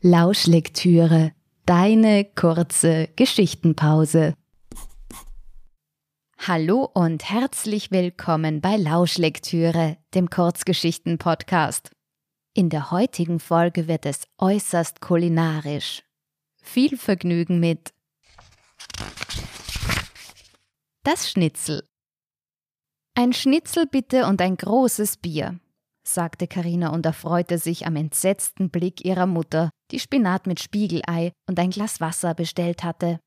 Lauschlektüre, 0.00 1.32
deine 1.66 2.24
kurze 2.24 3.08
Geschichtenpause. 3.16 4.34
Hallo 6.38 6.88
und 6.94 7.28
herzlich 7.28 7.90
willkommen 7.90 8.62
bei 8.62 8.76
Lauschlektüre, 8.76 9.98
dem 10.14 10.30
Kurzgeschichten-Podcast. 10.30 11.90
In 12.54 12.70
der 12.70 12.90
heutigen 12.90 13.38
Folge 13.38 13.86
wird 13.86 14.06
es 14.06 14.22
äußerst 14.38 15.02
kulinarisch. 15.02 16.04
Viel 16.62 16.96
Vergnügen 16.96 17.60
mit 17.60 17.92
Das 21.04 21.30
Schnitzel. 21.30 21.86
Ein 23.14 23.32
Schnitzel 23.32 23.86
bitte 23.86 24.26
und 24.26 24.40
ein 24.40 24.56
großes 24.56 25.16
Bier 25.16 25.58
sagte 26.08 26.46
Karina 26.46 26.90
und 26.90 27.06
erfreute 27.06 27.58
sich 27.58 27.86
am 27.86 27.96
entsetzten 27.96 28.70
Blick 28.70 29.04
ihrer 29.04 29.26
Mutter, 29.26 29.70
die 29.90 30.00
Spinat 30.00 30.46
mit 30.46 30.60
Spiegelei 30.60 31.32
und 31.48 31.58
ein 31.58 31.70
Glas 31.70 32.00
Wasser 32.00 32.34
bestellt 32.34 32.82
hatte. 32.82 33.20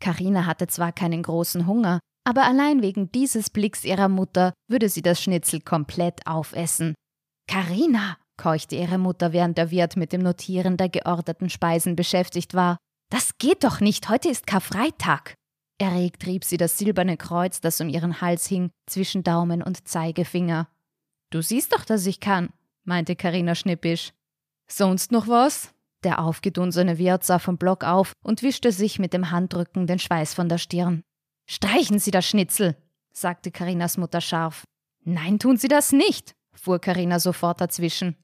Karina 0.00 0.46
hatte 0.46 0.66
zwar 0.66 0.92
keinen 0.92 1.22
großen 1.22 1.66
Hunger, 1.66 2.00
aber 2.24 2.44
allein 2.44 2.82
wegen 2.82 3.10
dieses 3.12 3.50
Blicks 3.50 3.84
ihrer 3.84 4.08
Mutter 4.08 4.52
würde 4.68 4.88
sie 4.88 5.02
das 5.02 5.22
Schnitzel 5.22 5.60
komplett 5.60 6.26
aufessen. 6.26 6.94
Karina, 7.48 8.16
keuchte 8.36 8.76
ihre 8.76 8.98
Mutter, 8.98 9.32
während 9.32 9.58
der 9.58 9.70
Wirt 9.70 9.96
mit 9.96 10.12
dem 10.12 10.22
Notieren 10.22 10.76
der 10.76 10.88
geordneten 10.88 11.50
Speisen 11.50 11.96
beschäftigt 11.96 12.54
war. 12.54 12.78
Das 13.12 13.36
geht 13.36 13.62
doch 13.62 13.80
nicht, 13.80 14.08
heute 14.08 14.30
ist 14.30 14.46
Karfreitag. 14.46 15.34
Erregt 15.76 16.24
rieb 16.24 16.44
sie 16.44 16.56
das 16.56 16.78
silberne 16.78 17.18
Kreuz, 17.18 17.60
das 17.60 17.78
um 17.82 17.90
ihren 17.90 18.22
Hals 18.22 18.46
hing, 18.46 18.70
zwischen 18.86 19.22
Daumen 19.22 19.62
und 19.62 19.86
Zeigefinger. 19.86 20.66
Du 21.28 21.42
siehst 21.42 21.74
doch, 21.74 21.84
dass 21.84 22.06
ich 22.06 22.20
kann, 22.20 22.54
meinte 22.84 23.14
Karina 23.14 23.54
schnippisch. 23.54 24.14
Sonst 24.66 25.12
noch 25.12 25.28
was? 25.28 25.74
Der 26.04 26.24
aufgedunsene 26.24 26.96
Wirt 26.96 27.22
sah 27.22 27.38
vom 27.38 27.58
Block 27.58 27.84
auf 27.84 28.14
und 28.24 28.42
wischte 28.42 28.72
sich 28.72 28.98
mit 28.98 29.12
dem 29.12 29.30
Handrücken 29.30 29.86
den 29.86 29.98
Schweiß 29.98 30.32
von 30.32 30.48
der 30.48 30.56
Stirn. 30.56 31.02
Streichen 31.46 31.98
Sie 31.98 32.12
das 32.12 32.26
Schnitzel, 32.26 32.78
sagte 33.12 33.50
Karinas 33.50 33.98
Mutter 33.98 34.22
scharf. 34.22 34.64
Nein, 35.04 35.38
tun 35.38 35.58
Sie 35.58 35.68
das 35.68 35.92
nicht, 35.92 36.32
fuhr 36.54 36.78
Karina 36.78 37.20
sofort 37.20 37.60
dazwischen. 37.60 38.16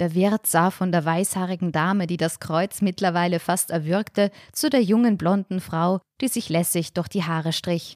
Der 0.00 0.14
Wirt 0.14 0.46
sah 0.46 0.70
von 0.70 0.90
der 0.90 1.04
weißhaarigen 1.04 1.70
Dame, 1.70 2.06
die 2.06 2.16
das 2.16 2.40
Kreuz 2.40 2.82
mittlerweile 2.82 3.38
fast 3.38 3.70
erwürgte, 3.70 4.32
zu 4.52 4.68
der 4.68 4.82
jungen 4.82 5.16
blonden 5.16 5.60
Frau, 5.60 6.00
die 6.20 6.28
sich 6.28 6.48
lässig 6.48 6.94
durch 6.94 7.08
die 7.08 7.22
Haare 7.22 7.52
strich. 7.52 7.94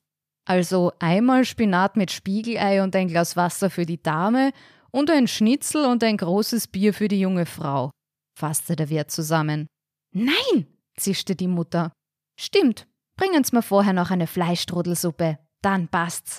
Also 0.49 0.93
einmal 1.01 1.45
Spinat 1.45 1.97
mit 1.97 2.11
Spiegelei 2.13 2.83
und 2.83 2.95
ein 2.95 3.09
Glas 3.09 3.37
Wasser 3.37 3.69
für 3.69 3.85
die 3.85 4.03
Dame 4.03 4.53
und 4.91 5.11
ein 5.11 5.27
Schnitzel 5.27 5.85
und 5.85 6.03
ein 6.05 6.17
großes 6.17 6.69
Bier 6.69 6.95
für 6.95 7.09
die 7.09 7.21
junge 7.21 7.47
Frau, 7.47 7.91
fasste 8.39 8.77
der 8.77 8.89
Wirt 8.89 9.11
zusammen. 9.11 9.67
Nein, 10.15 10.67
zischte 10.97 11.37
die 11.37 11.49
Mutter. 11.49 11.93
Stimmt, 12.41 12.87
bringen's 13.17 13.53
mir 13.53 13.63
vorher 13.63 13.93
noch 13.93 14.11
eine 14.11 14.27
Fleischstrudelsuppe, 14.27 15.39
dann 15.63 15.89
passt's. 15.89 16.39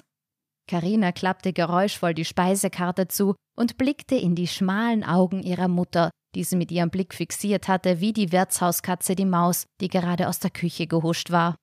Karina 0.69 1.11
klappte 1.11 1.51
geräuschvoll 1.51 2.13
die 2.13 2.25
Speisekarte 2.25 3.07
zu 3.07 3.33
und 3.57 3.79
blickte 3.79 4.13
in 4.13 4.35
die 4.35 4.45
schmalen 4.45 5.03
Augen 5.03 5.41
ihrer 5.41 5.67
Mutter, 5.67 6.11
die 6.35 6.43
sie 6.43 6.57
mit 6.57 6.71
ihrem 6.71 6.91
Blick 6.91 7.15
fixiert 7.15 7.67
hatte, 7.67 8.01
wie 8.01 8.13
die 8.13 8.31
Wirtshauskatze 8.31 9.15
die 9.15 9.25
Maus, 9.25 9.65
die 9.81 9.87
gerade 9.87 10.27
aus 10.27 10.37
der 10.37 10.51
Küche 10.51 10.85
gehuscht 10.85 11.31
war. 11.31 11.55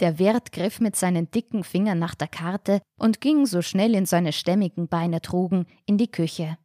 Der 0.00 0.18
Wirt 0.18 0.50
griff 0.50 0.80
mit 0.80 0.96
seinen 0.96 1.30
dicken 1.30 1.62
Fingern 1.62 2.00
nach 2.00 2.16
der 2.16 2.26
Karte 2.26 2.82
und 2.98 3.20
ging, 3.20 3.46
so 3.46 3.62
schnell 3.62 3.94
ihn 3.94 4.06
seine 4.06 4.32
stämmigen 4.32 4.88
Beine 4.88 5.20
trugen, 5.20 5.66
in 5.86 5.96
die 5.96 6.10
Küche. 6.10 6.58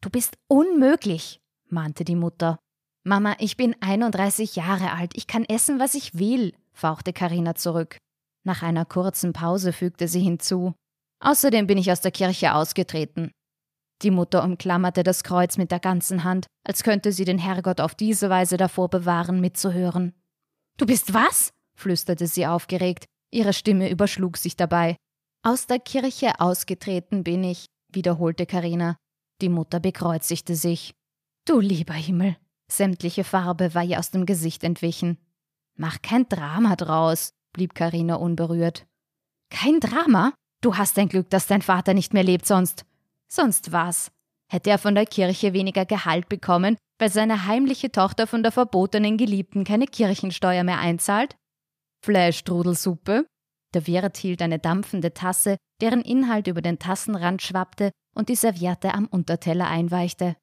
Du 0.00 0.10
bist 0.10 0.34
unmöglich, 0.48 1.40
mahnte 1.68 2.04
die 2.04 2.16
Mutter. 2.16 2.58
Mama, 3.04 3.36
ich 3.38 3.56
bin 3.56 3.76
31 3.80 4.56
Jahre 4.56 4.90
alt, 4.90 5.12
ich 5.14 5.28
kann 5.28 5.44
essen, 5.44 5.78
was 5.78 5.94
ich 5.94 6.18
will, 6.18 6.52
fauchte 6.72 7.12
Karina 7.12 7.54
zurück. 7.54 7.98
Nach 8.44 8.62
einer 8.64 8.84
kurzen 8.84 9.32
Pause 9.32 9.72
fügte 9.72 10.08
sie 10.08 10.20
hinzu. 10.20 10.74
Außerdem 11.22 11.66
bin 11.68 11.78
ich 11.78 11.90
aus 11.90 12.00
der 12.00 12.10
Kirche 12.10 12.54
ausgetreten. 12.54 13.30
Die 14.02 14.10
Mutter 14.10 14.42
umklammerte 14.42 15.04
das 15.04 15.22
Kreuz 15.22 15.56
mit 15.56 15.70
der 15.70 15.78
ganzen 15.78 16.24
Hand, 16.24 16.46
als 16.66 16.82
könnte 16.82 17.12
sie 17.12 17.24
den 17.24 17.38
Herrgott 17.38 17.80
auf 17.80 17.94
diese 17.94 18.28
Weise 18.28 18.56
davor 18.56 18.90
bewahren, 18.90 19.40
mitzuhören. 19.40 20.14
Du 20.76 20.86
bist 20.86 21.14
was? 21.14 21.50
flüsterte 21.76 22.26
sie 22.26 22.46
aufgeregt, 22.46 23.04
ihre 23.30 23.52
Stimme 23.52 23.88
überschlug 23.88 24.36
sich 24.36 24.56
dabei. 24.56 24.96
Aus 25.44 25.66
der 25.66 25.78
Kirche 25.78 26.40
ausgetreten 26.40 27.22
bin 27.22 27.44
ich, 27.44 27.66
wiederholte 27.92 28.44
Karina. 28.44 28.96
Die 29.40 29.48
Mutter 29.48 29.78
bekreuzigte 29.78 30.56
sich. 30.56 30.92
Du 31.46 31.60
lieber 31.60 31.94
Himmel. 31.94 32.36
Sämtliche 32.70 33.22
Farbe 33.22 33.74
war 33.74 33.84
ihr 33.84 33.98
aus 33.98 34.10
dem 34.10 34.26
Gesicht 34.26 34.64
entwichen. 34.64 35.18
Mach 35.76 36.02
kein 36.02 36.28
Drama 36.28 36.74
draus, 36.74 37.32
blieb 37.52 37.74
Karina 37.74 38.16
unberührt. 38.16 38.86
Kein 39.50 39.80
Drama? 39.80 40.32
Du 40.62 40.76
hast 40.76 40.96
ein 40.98 41.08
Glück, 41.08 41.28
dass 41.28 41.48
dein 41.48 41.60
Vater 41.60 41.92
nicht 41.92 42.14
mehr 42.14 42.22
lebt 42.22 42.46
sonst. 42.46 42.86
Sonst 43.28 43.72
was? 43.72 44.12
Hätte 44.50 44.70
er 44.70 44.78
von 44.78 44.94
der 44.94 45.06
Kirche 45.06 45.52
weniger 45.52 45.84
Gehalt 45.84 46.28
bekommen, 46.28 46.76
weil 46.98 47.10
seine 47.10 47.46
heimliche 47.46 47.90
Tochter 47.90 48.26
von 48.26 48.42
der 48.42 48.52
verbotenen 48.52 49.16
Geliebten 49.16 49.64
keine 49.64 49.86
Kirchensteuer 49.86 50.62
mehr 50.62 50.78
einzahlt? 50.78 51.36
Fleischstrudelsuppe. 52.04 53.26
Der 53.74 53.86
Wirt 53.86 54.16
hielt 54.16 54.40
eine 54.40 54.58
dampfende 54.58 55.12
Tasse, 55.14 55.56
deren 55.80 56.02
Inhalt 56.02 56.46
über 56.46 56.62
den 56.62 56.78
Tassenrand 56.78 57.42
schwappte 57.42 57.90
und 58.14 58.28
die 58.28 58.36
Serviette 58.36 58.94
am 58.94 59.06
Unterteller 59.06 59.66
einweichte. 59.66 60.36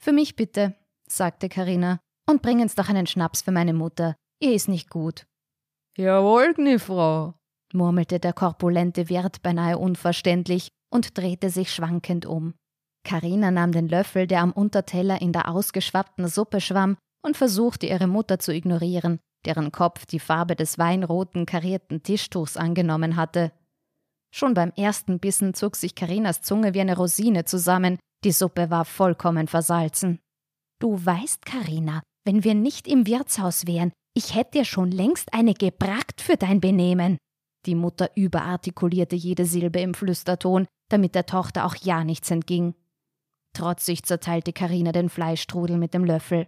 Für 0.00 0.12
mich 0.12 0.36
bitte, 0.36 0.74
sagte 1.06 1.48
Karina, 1.48 1.98
und 2.26 2.40
bringen's 2.40 2.76
doch 2.76 2.88
einen 2.88 3.06
Schnaps 3.06 3.42
für 3.42 3.52
meine 3.52 3.74
Mutter. 3.74 4.16
Ihr 4.40 4.54
ist 4.54 4.68
nicht 4.68 4.88
gut. 4.88 5.26
Jawohl, 5.98 6.54
Frau, 6.78 7.34
murmelte 7.72 8.18
der 8.20 8.32
korpulente 8.32 9.08
Wirt 9.08 9.42
beinahe 9.42 9.78
unverständlich 9.78 10.68
und 10.90 11.16
drehte 11.16 11.50
sich 11.50 11.72
schwankend 11.72 12.26
um. 12.26 12.54
Karina 13.04 13.50
nahm 13.50 13.72
den 13.72 13.88
Löffel, 13.88 14.26
der 14.26 14.40
am 14.40 14.52
Unterteller 14.52 15.20
in 15.20 15.32
der 15.32 15.48
ausgeschwappten 15.48 16.28
Suppe 16.28 16.60
schwamm, 16.60 16.96
und 17.22 17.36
versuchte 17.36 17.86
ihre 17.86 18.06
Mutter 18.06 18.38
zu 18.38 18.52
ignorieren, 18.52 19.18
deren 19.44 19.72
Kopf 19.72 20.06
die 20.06 20.20
Farbe 20.20 20.54
des 20.54 20.78
weinroten 20.78 21.44
karierten 21.44 22.02
Tischtuchs 22.02 22.56
angenommen 22.56 23.16
hatte. 23.16 23.52
Schon 24.32 24.54
beim 24.54 24.72
ersten 24.76 25.18
Bissen 25.18 25.54
zog 25.54 25.76
sich 25.76 25.94
Karinas 25.94 26.42
Zunge 26.42 26.74
wie 26.74 26.80
eine 26.80 26.96
Rosine 26.96 27.44
zusammen, 27.44 27.98
die 28.24 28.32
Suppe 28.32 28.70
war 28.70 28.84
vollkommen 28.84 29.48
versalzen. 29.48 30.20
Du 30.80 31.04
weißt, 31.04 31.46
Karina, 31.46 32.02
wenn 32.24 32.44
wir 32.44 32.54
nicht 32.54 32.86
im 32.86 33.06
Wirtshaus 33.06 33.66
wären, 33.66 33.92
ich 34.14 34.34
hätte 34.34 34.58
dir 34.58 34.64
schon 34.64 34.90
längst 34.90 35.32
eine 35.32 35.54
gebrackt 35.54 36.20
für 36.20 36.36
dein 36.36 36.60
Benehmen. 36.60 37.18
Die 37.66 37.74
Mutter 37.74 38.10
überartikulierte 38.14 39.16
jede 39.16 39.44
Silbe 39.44 39.80
im 39.80 39.94
Flüsterton, 39.94 40.66
damit 40.88 41.14
der 41.14 41.26
Tochter 41.26 41.66
auch 41.66 41.74
ja 41.76 42.04
nichts 42.04 42.30
entging. 42.30 42.74
Trotzig 43.52 44.04
zerteilte 44.04 44.52
Karina 44.52 44.92
den 44.92 45.08
Fleischstrudel 45.08 45.76
mit 45.78 45.94
dem 45.94 46.04
Löffel. 46.04 46.46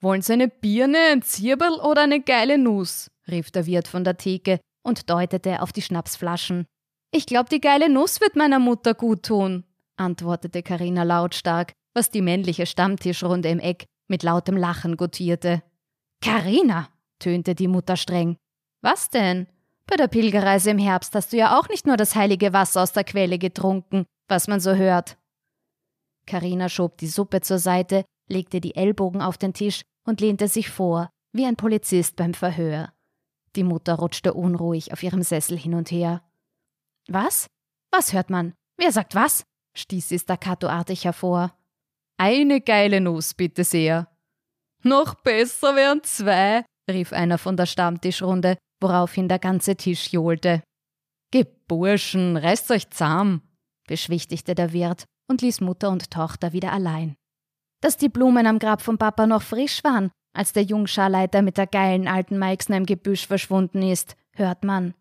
Wollen 0.00 0.22
Sie 0.22 0.32
eine 0.32 0.48
Birne, 0.48 0.98
ein 1.12 1.22
Zirberl 1.22 1.80
oder 1.80 2.02
eine 2.02 2.20
geile 2.20 2.58
Nuss? 2.58 3.10
rief 3.26 3.50
der 3.50 3.66
Wirt 3.66 3.88
von 3.88 4.04
der 4.04 4.16
Theke 4.16 4.60
und 4.82 5.10
deutete 5.10 5.62
auf 5.62 5.72
die 5.72 5.82
Schnapsflaschen. 5.82 6.66
Ich 7.10 7.26
glaube, 7.26 7.48
die 7.48 7.60
geile 7.60 7.88
Nuss 7.88 8.20
wird 8.20 8.36
meiner 8.36 8.58
Mutter 8.58 8.94
gut 8.94 9.24
tun, 9.24 9.64
antwortete 9.96 10.62
Karina 10.62 11.02
lautstark, 11.02 11.72
was 11.94 12.10
die 12.10 12.22
männliche 12.22 12.66
Stammtischrunde 12.66 13.48
im 13.48 13.58
Eck 13.58 13.86
mit 14.08 14.22
lautem 14.22 14.56
Lachen 14.56 14.96
gutierte. 14.96 15.62
Karina, 16.20 16.88
tönte 17.18 17.54
die 17.54 17.68
Mutter 17.68 17.96
streng. 17.96 18.36
Was 18.82 19.10
denn? 19.10 19.46
Bei 19.88 19.96
der 19.96 20.08
Pilgerreise 20.08 20.70
im 20.70 20.78
Herbst 20.78 21.14
hast 21.14 21.32
du 21.32 21.38
ja 21.38 21.58
auch 21.58 21.68
nicht 21.70 21.86
nur 21.86 21.96
das 21.96 22.14
heilige 22.14 22.52
Wasser 22.52 22.82
aus 22.82 22.92
der 22.92 23.04
Quelle 23.04 23.38
getrunken, 23.38 24.04
was 24.28 24.46
man 24.46 24.60
so 24.60 24.74
hört. 24.74 25.16
Karina 26.26 26.68
schob 26.68 26.98
die 26.98 27.06
Suppe 27.06 27.40
zur 27.40 27.58
Seite, 27.58 28.04
legte 28.28 28.60
die 28.60 28.76
Ellbogen 28.76 29.22
auf 29.22 29.38
den 29.38 29.54
Tisch 29.54 29.80
und 30.06 30.20
lehnte 30.20 30.46
sich 30.46 30.68
vor, 30.68 31.08
wie 31.32 31.46
ein 31.46 31.56
Polizist 31.56 32.16
beim 32.16 32.34
Verhör. 32.34 32.92
Die 33.56 33.64
Mutter 33.64 33.94
rutschte 33.94 34.34
unruhig 34.34 34.92
auf 34.92 35.02
ihrem 35.02 35.22
Sessel 35.22 35.56
hin 35.56 35.74
und 35.74 35.90
her. 35.90 36.22
Was? 37.08 37.46
Was 37.90 38.12
hört 38.12 38.28
man? 38.28 38.52
Wer 38.76 38.92
sagt 38.92 39.14
was? 39.14 39.44
stieß 39.74 40.10
sie 40.10 40.18
staccatoartig 40.18 41.06
hervor. 41.06 41.56
Eine 42.18 42.60
geile 42.60 43.00
Nuss, 43.00 43.32
bitte 43.32 43.64
sehr. 43.64 44.08
Noch 44.82 45.14
besser 45.14 45.74
wären 45.76 46.02
zwei, 46.04 46.64
rief 46.90 47.14
einer 47.14 47.38
von 47.38 47.56
der 47.56 47.66
Stammtischrunde, 47.66 48.58
woraufhin 48.80 49.28
der 49.28 49.38
ganze 49.38 49.76
Tisch 49.76 50.12
johlte. 50.12 50.62
Geburschen, 51.30 52.36
reißt 52.36 52.70
euch 52.70 52.90
zahm, 52.90 53.42
beschwichtigte 53.86 54.54
der 54.54 54.72
Wirt 54.72 55.04
und 55.28 55.42
ließ 55.42 55.60
Mutter 55.60 55.90
und 55.90 56.10
Tochter 56.10 56.52
wieder 56.52 56.72
allein 56.72 57.16
dass 57.80 57.96
die 57.96 58.08
Blumen 58.08 58.46
am 58.46 58.58
Grab 58.58 58.82
von 58.82 58.98
Papa 58.98 59.26
noch 59.26 59.42
frisch 59.42 59.82
waren, 59.84 60.10
Als 60.34 60.52
der 60.52 60.62
Jungscharleiter 60.62 61.42
mit 61.42 61.56
der 61.56 61.66
geilen 61.66 62.06
alten 62.06 62.38
Meixner 62.38 62.76
im 62.76 62.86
Gebüsch 62.86 63.26
verschwunden 63.26 63.82
ist, 63.82 64.14
hört 64.34 64.62
man. 64.62 64.94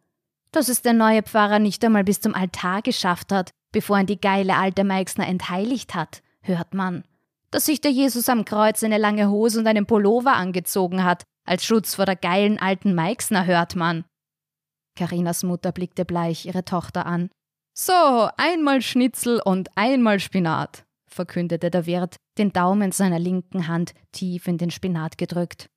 Dass 0.51 0.69
es 0.69 0.81
der 0.81 0.93
neue 0.93 1.21
Pfarrer 1.21 1.59
nicht 1.59 1.83
einmal 1.83 2.05
bis 2.05 2.21
zum 2.21 2.33
Altar 2.33 2.81
geschafft 2.81 3.31
hat, 3.31 3.51
bevor 3.71 3.99
ihn 3.99 4.07
die 4.07 4.19
geile 4.19 4.55
alte 4.55 4.83
Meixner 4.83 5.27
entheiligt 5.27 5.93
hat, 5.93 6.23
hört 6.41 6.73
man. 6.73 7.03
Dass 7.51 7.65
sich 7.65 7.81
der 7.81 7.91
Jesus 7.91 8.29
am 8.29 8.45
Kreuz 8.45 8.83
eine 8.83 8.97
lange 8.97 9.29
Hose 9.29 9.59
und 9.59 9.67
einen 9.67 9.85
Pullover 9.85 10.33
angezogen 10.33 11.03
hat, 11.03 11.23
als 11.47 11.65
Schutz 11.65 11.95
vor 11.95 12.05
der 12.05 12.15
geilen 12.15 12.59
alten 12.59 12.93
Meixner, 12.93 13.45
hört 13.45 13.75
man. 13.75 14.05
Karinas 14.97 15.43
Mutter 15.43 15.71
blickte 15.71 16.05
bleich 16.05 16.45
ihre 16.45 16.65
Tochter 16.65 17.05
an. 17.05 17.29
So, 17.73 18.29
einmal 18.37 18.81
Schnitzel 18.81 19.39
und 19.43 19.69
einmal 19.77 20.19
Spinat, 20.19 20.85
verkündete 21.07 21.69
der 21.69 21.85
Wirt, 21.85 22.15
den 22.37 22.51
Daumen 22.51 22.91
seiner 22.91 23.19
linken 23.19 23.67
Hand 23.67 23.93
tief 24.11 24.47
in 24.47 24.57
den 24.57 24.71
Spinat 24.71 25.17
gedrückt. 25.17 25.69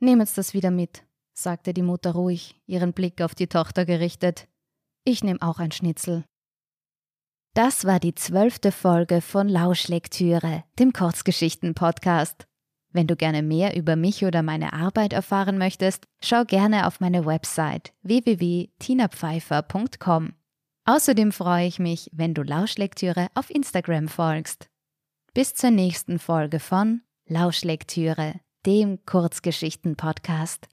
Nehmet's 0.00 0.34
das 0.34 0.54
wieder 0.54 0.70
mit, 0.70 1.04
sagte 1.36 1.74
die 1.74 1.82
Mutter 1.82 2.12
ruhig, 2.12 2.60
ihren 2.66 2.92
Blick 2.92 3.20
auf 3.20 3.34
die 3.34 3.48
Tochter 3.48 3.84
gerichtet. 3.84 4.46
Ich 5.04 5.24
nehme 5.24 5.42
auch 5.42 5.58
ein 5.58 5.72
Schnitzel. 5.72 6.24
Das 7.54 7.84
war 7.84 7.98
die 7.98 8.14
zwölfte 8.14 8.70
Folge 8.70 9.20
von 9.20 9.48
Lauschlektüre, 9.48 10.62
dem 10.78 10.92
Kurzgeschichten-Podcast. 10.92 12.46
Wenn 12.92 13.06
du 13.06 13.16
gerne 13.16 13.42
mehr 13.42 13.76
über 13.76 13.96
mich 13.96 14.24
oder 14.24 14.42
meine 14.42 14.72
Arbeit 14.72 15.12
erfahren 15.12 15.58
möchtest, 15.58 16.06
schau 16.22 16.44
gerne 16.44 16.86
auf 16.86 17.00
meine 17.00 17.26
Website 17.26 17.92
www.tinapfeifer.com. 18.02 20.32
Außerdem 20.84 21.32
freue 21.32 21.66
ich 21.66 21.78
mich, 21.78 22.08
wenn 22.12 22.32
du 22.32 22.40
Lauschlektüre 22.42 23.28
auf 23.34 23.50
Instagram 23.50 24.08
folgst. 24.08 24.70
Bis 25.34 25.52
zur 25.54 25.70
nächsten 25.70 26.18
Folge 26.18 26.60
von 26.60 27.02
Lauschlektüre, 27.26 28.40
dem 28.64 29.04
Kurzgeschichten-Podcast. 29.04 30.68